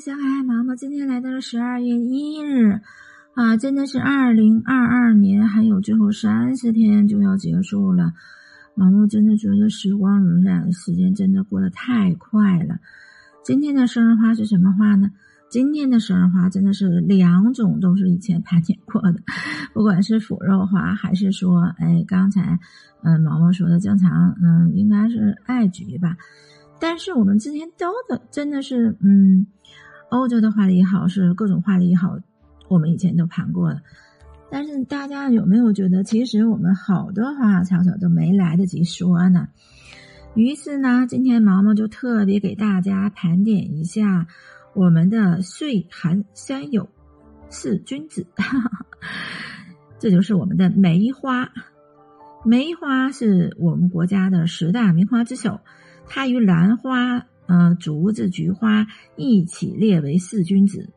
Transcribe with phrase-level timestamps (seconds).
[0.00, 2.80] 小可爱毛毛，今天来到了十二月一日，
[3.34, 8.12] 啊，真的是二零二二年还有最后三十天就要结束了。
[8.74, 12.76] 毛毛真的觉得时光荏苒，时间真的过得太快了。
[13.42, 15.10] 今天的生日花是什么花呢？
[15.48, 19.20] 今天的生日花真的是两种，都是以前盘点过的，
[19.72, 22.58] 不管是腐肉花，还是说，哎，刚才，
[23.02, 26.18] 嗯，毛毛说的正常，嗯，应该是爱菊吧。
[26.78, 29.46] 但是我们之前都的真的是，嗯，
[30.08, 32.18] 欧洲的花梨好是各种花梨好，
[32.68, 33.80] 我们以前都盘过了。
[34.50, 39.48] 但是大家有没有觉得，其实我们好多花花草草都没来得及说呢？
[40.34, 44.26] 于是呢，今天毛毛就特别给大家盘点一下
[44.74, 46.88] 我们的岁寒三友
[47.48, 48.26] 四君子，
[49.98, 51.50] 这就是我们的梅花。
[52.44, 55.60] 梅花是我们国家的十大名花之首。
[56.08, 58.86] 它与兰花、呃竹子、菊花
[59.16, 60.90] 一起列为四君子。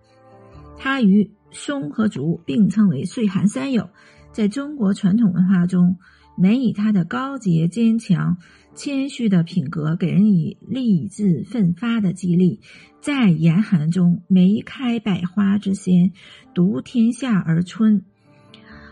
[0.78, 3.89] 它与松和竹并称为岁寒三友。
[4.31, 5.97] 在中国传统文化中，
[6.38, 8.38] 梅以它的高洁、坚强、
[8.75, 12.61] 谦虚的品格，给人以励志奋发的激励。
[13.02, 16.11] 在严寒中，梅开百花之鲜，
[16.53, 18.06] 独天下而春。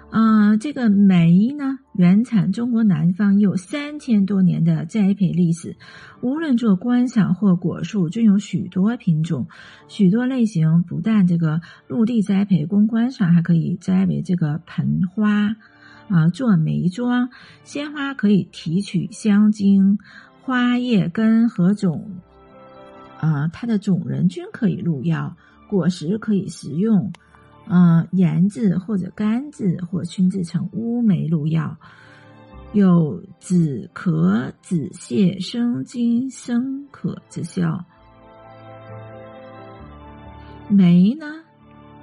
[0.09, 5.75] 啊，这个梅呢，原产中国南方，有三千多年的栽培历史。
[6.21, 9.47] 无论做观赏或果树，均有许多品种、
[9.89, 10.83] 许多类型。
[10.83, 15.55] 不但这个陆地栽培供观赏，还可以栽为这个盆花
[16.07, 17.29] 啊，做梅妆。
[17.63, 19.99] 鲜花可以提取香精，
[20.41, 22.09] 花叶根和种
[23.19, 25.35] 啊，它的种仁均可以入药，
[25.69, 27.11] 果实可以食用。
[27.69, 31.77] 嗯，研制或者干制或熏制成乌梅入药，
[32.73, 37.85] 有止咳、止泻、生津、生渴之效。
[40.69, 41.25] 梅呢，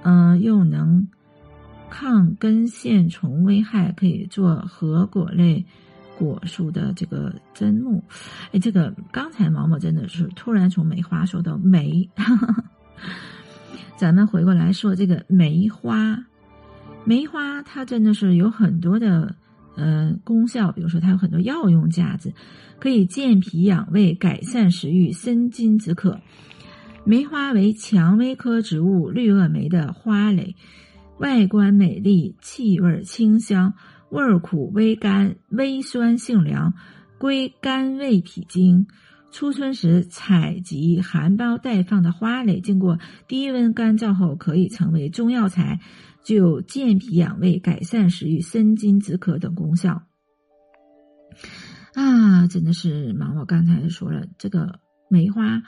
[0.03, 1.07] 嗯，又能
[1.89, 5.65] 抗根线虫危害，可以做核果类
[6.17, 8.03] 果树的这个砧木。
[8.51, 12.09] 哎，这个刚才毛毛真的是突然从梅花说到梅。
[13.97, 16.25] 咱们回过来说这个梅花，
[17.05, 19.35] 梅花它真的是有很多的
[19.75, 22.33] 呃功效，比如说它有很多药用价值，
[22.79, 26.19] 可以健脾养胃、改善食欲、生津止渴。
[27.05, 30.55] 梅花为蔷薇科植物绿萼梅的花蕾，
[31.19, 33.73] 外观美丽，气味清香，
[34.09, 36.73] 味苦微甘，微酸性凉，
[37.17, 38.87] 归肝胃脾经。
[39.35, 45.81] 初春时采集含苞待放的花蕾，经过低温干燥后，可以成为中药材，
[46.23, 50.03] 具有健脾养胃、改善食欲、生津止渴等功效。
[51.95, 54.79] 啊，真的是毛毛刚才说了，这个
[55.09, 55.61] 梅花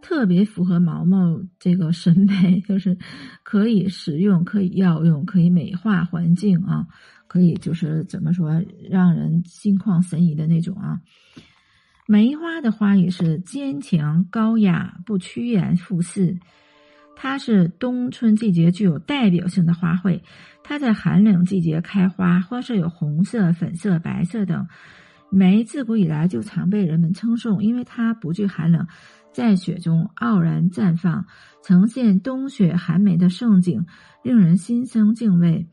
[0.00, 2.96] 特别符合毛毛这个审美，就是
[3.42, 6.86] 可以食用、可以药用、可以美化环境啊，
[7.26, 11.00] 可以就是怎么说，让人心旷神怡的那种啊。
[12.10, 16.40] 梅花的花语是坚强高雅，不趋炎附势。
[17.14, 20.20] 它是冬春季节具有代表性的花卉。
[20.64, 24.66] 它在寒冷季节开花，花色有红色、粉色、白色等。
[25.30, 28.88] 梅自古以来就常被人们称颂，因为它不惧寒冷，
[29.32, 31.26] 在雪中傲然绽放，
[31.62, 33.86] 呈现冬雪寒梅的盛景，
[34.24, 35.68] 令人心生敬畏。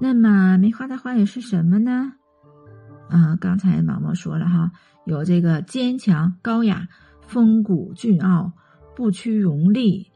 [0.00, 2.14] 那么，梅花的花语是什么呢？
[3.10, 4.72] 啊，刚才毛毛说了哈。
[5.06, 6.88] 有这个坚强高雅、
[7.26, 8.52] 风骨俊傲、
[8.96, 10.10] 不屈荣立，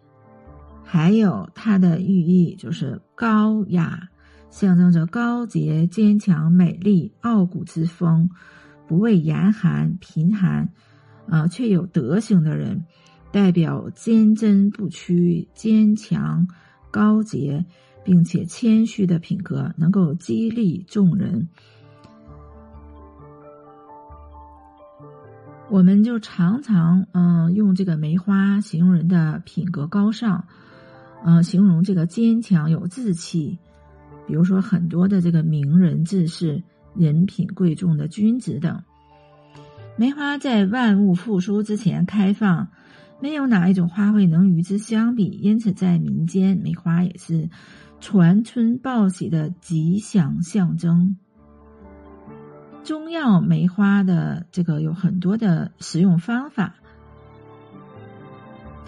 [0.84, 4.08] 还有它的寓意就是高雅，
[4.50, 8.28] 象征着高洁、坚强、美丽、傲骨之风，
[8.88, 10.72] 不畏严寒、贫寒，
[11.28, 12.84] 啊，却有德行的人，
[13.30, 16.48] 代表坚贞不屈、坚强、
[16.90, 17.64] 高洁，
[18.04, 21.48] 并且谦虚的品格，能够激励众人。
[25.70, 30.44] 我们就常常嗯用这个梅花形容人的品格高尚，
[31.24, 33.58] 嗯形容这个坚强有志气，
[34.26, 36.64] 比如说很多的这个名人志士、
[36.96, 38.82] 人品贵重的君子等。
[39.96, 42.68] 梅花在万物复苏之前开放，
[43.20, 47.48] 没有哪一种花卉能与之相比，因此在民间，梅花也是
[48.00, 51.16] 传春报喜的吉祥象征。
[52.82, 56.74] 中药梅花的这个有很多的使用方法，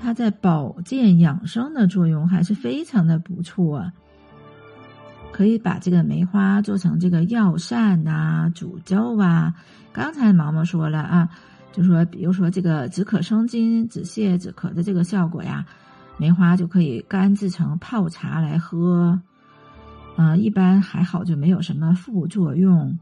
[0.00, 3.92] 它在保健养生的作用还是非常的不错。
[5.30, 9.54] 可以把这个梅花做成这个药膳呐、煮粥啊。
[9.92, 11.30] 刚才毛毛说了啊，
[11.72, 15.64] 就说比如说这个止渴生津、止泻止咳的这个效果呀，
[16.18, 19.20] 梅花就可以干制成泡茶来喝，
[20.16, 22.98] 嗯，一般还好，就没有什么副作用。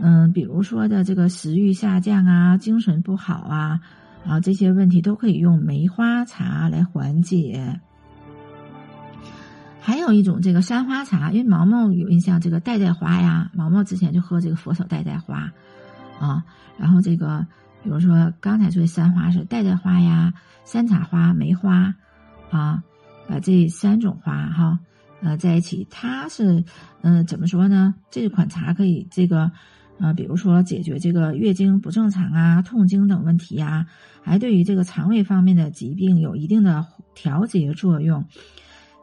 [0.00, 3.80] 嗯，比如说的这个食欲下降啊，精神不好啊，
[4.24, 7.80] 啊这些问题都可以用梅花茶来缓解。
[9.80, 15.52] 还有一种这个山花茶，因为毛毛有印象，这个代代花呀，毛毛之前就喝这个佛手代代花，
[16.20, 16.44] 啊，
[16.78, 17.44] 然后这个
[17.82, 20.32] 比如说刚才说的山花是代代花呀、
[20.64, 21.94] 山茶花、梅花，
[22.50, 22.84] 啊，
[23.28, 24.78] 把这三种花哈，
[25.22, 26.64] 呃在一起，它是
[27.02, 27.94] 嗯怎么说呢？
[28.10, 29.50] 这款茶可以这个。
[29.98, 33.86] 啊，比如说解决这个月经不正常啊、痛经等问题呀，
[34.22, 38.24] 还对于这个肠胃方面的疾病有一定的调节作用。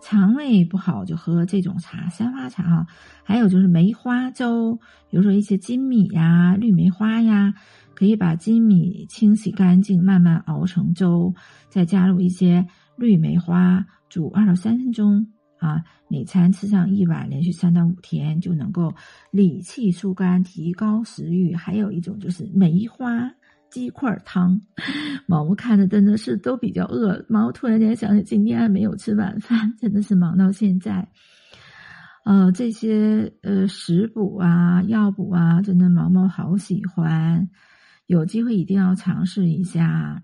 [0.02, 2.88] 肠胃不好就喝这种茶，三花茶哈。
[3.24, 4.76] 还有就是梅花粥，
[5.10, 7.56] 比如说一些金米呀、绿梅花呀，
[7.96, 11.34] 可以把金米清洗干净，慢慢熬成粥，
[11.70, 15.28] 再加入一些绿梅花，煮二到三分钟。
[15.66, 18.94] 啊，每餐吃上一碗，连续三到五天就能够
[19.32, 21.56] 理气疏肝、提高食欲。
[21.56, 23.32] 还有一种就是梅花
[23.72, 24.62] 鸡块汤。
[25.28, 31.08] 毛毛看着真的是都比较饿，毛毛突然间想起今天还没有吃晚饭，真的是忙到现在。
[32.26, 37.50] 呃，这些呃食补啊、药补啊，真的毛毛好喜欢，
[38.08, 40.22] 有机会一定要尝试一下。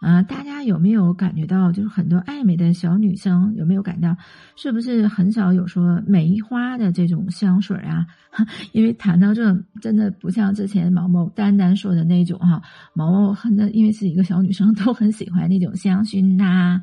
[0.00, 4.16] 啊，大家有没有感觉到，就是很多爱美的小女生有没有感到，
[4.56, 8.06] 是不是很少有说梅花的这种香水啊？
[8.72, 12.62] 因为谈到这，真的不像之前毛毛丹丹说的那种哈，
[12.94, 16.80] 毛毛很的，因为是一个小女生，都很喜欢那种香薰呐，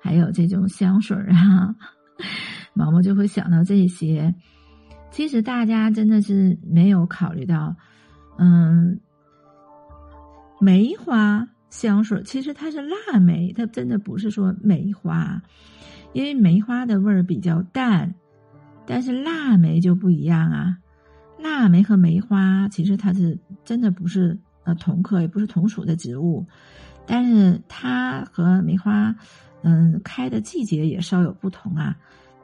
[0.00, 1.74] 还有这种香水啊，
[2.72, 4.34] 毛毛就会想到这些。
[5.10, 7.76] 其实大家真的是没有考虑到，
[8.38, 8.98] 嗯，
[10.60, 11.46] 梅花。
[11.76, 15.42] 香水其实它是腊梅，它真的不是说梅花，
[16.12, 18.14] 因为梅花的味儿比较淡，
[18.86, 20.78] 但是腊梅就不一样啊。
[21.36, 26.46] 腊梅和梅花其实它是真的不是呃同科，也不是同属的植物，
[27.06, 29.12] 但是它和梅花
[29.62, 31.96] 嗯开的季节也稍有不同啊，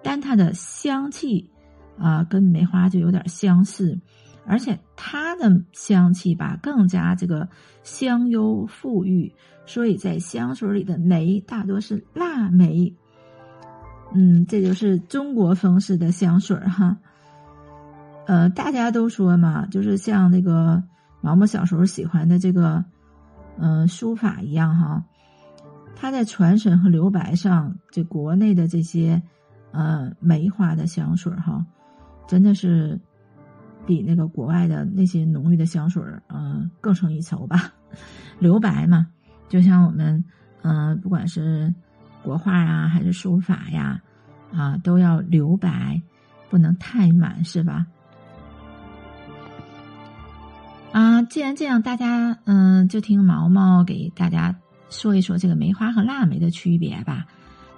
[0.02, 1.48] 但它的香气
[1.96, 3.96] 啊跟梅花就有点相似。
[4.46, 7.48] 而且它的香气吧更加这个
[7.82, 9.32] 香幽馥郁，
[9.66, 12.94] 所以在香水里的梅大多是腊梅。
[14.12, 16.96] 嗯，这就是中国风式的香水哈。
[18.26, 20.82] 呃，大家都说嘛，就是像那个
[21.20, 22.84] 毛毛小时候喜欢的这个
[23.58, 25.04] 嗯书法一样哈，
[25.94, 29.22] 它在传神和留白上，这国内的这些
[29.72, 31.64] 呃梅花的香水哈，
[32.26, 33.00] 真的是。
[33.86, 37.72] 比那个国外的那些浓郁的香水儿，嗯，更胜一筹吧。
[38.38, 39.06] 留白嘛，
[39.48, 40.24] 就像我们，
[40.62, 41.74] 嗯，不管是
[42.22, 44.00] 国画呀，还是书法呀，
[44.52, 46.00] 啊，都要留白，
[46.48, 47.86] 不能太满，是吧？
[50.92, 54.56] 啊，既然这样，大家，嗯，就听毛毛给大家
[54.88, 57.26] 说一说这个梅花和腊梅的区别吧。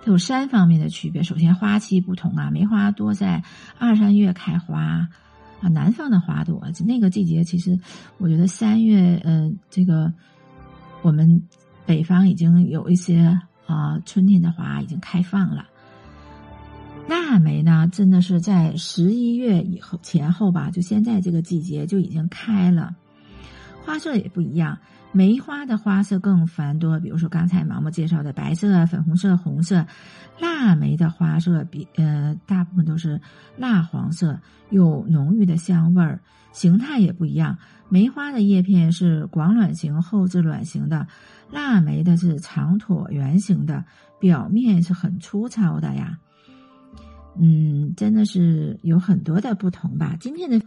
[0.05, 1.23] 它有三方面的区别。
[1.23, 3.43] 首先，花期不同啊，梅花多在
[3.79, 5.09] 二三月开花。
[5.63, 7.79] 啊，南方的花朵，那个季节其实，
[8.19, 10.13] 我觉得三月，嗯，这个
[11.03, 11.41] 我们
[11.87, 15.69] 北方已经有一些啊，春天的花已经开放了。
[17.09, 22.95] 腊梅呢，真的是在十一月以后前后吧，就现在这个季节就已经开了，
[23.85, 24.79] 花色也不一样。
[25.15, 29.87] 梅花的花色更繁多，比如说刚才毛毛介绍的白色、粉红色、红色。
[30.41, 33.21] 腊梅的花色比呃大部分都是
[33.57, 36.21] 蜡黄色，有浓郁的香味儿，
[36.53, 37.59] 形态也不一样。
[37.91, 41.07] 梅花的叶片是广卵形、后置卵形的，
[41.51, 43.85] 腊梅的是长椭圆形的，
[44.19, 46.19] 表面是很粗糙的呀。
[47.39, 50.17] 嗯，真的是有很多的不同吧。
[50.19, 50.59] 今天的。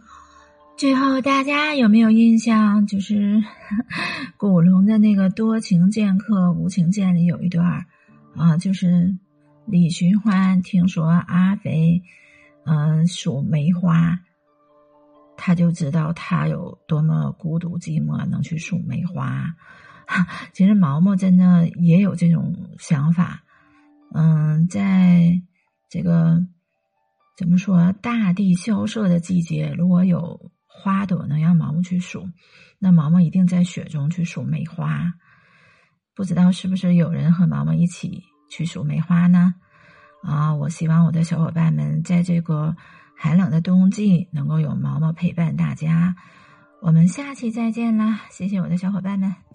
[0.76, 2.86] 最后，大家有没有印象？
[2.86, 3.42] 就是
[4.36, 7.86] 古龙的那个《多情剑客无情剑》里有一段
[8.36, 9.16] 啊，就是
[9.66, 12.02] 李寻欢听说阿飞
[12.66, 14.20] 嗯数梅花，
[15.38, 19.54] 他就知道他有多么孤独寂寞，能去数梅花。
[20.52, 23.44] 其实毛毛真的也有这种想法，
[24.12, 25.40] 嗯，在
[25.88, 26.46] 这个
[27.34, 30.50] 怎么说大地萧瑟的季节，如果有。
[30.78, 32.28] 花朵能让毛毛去数，
[32.78, 35.14] 那毛毛一定在雪中去数梅花。
[36.14, 39.54] 不知道是不是有人和毛毛一起去数梅花呢？
[40.22, 42.76] 啊，我希望我的小伙伴们在这个
[43.16, 46.14] 寒冷的冬季能够有毛毛陪伴大家。
[46.82, 48.20] 我们下期再见啦！
[48.30, 49.45] 谢谢我的小伙伴们。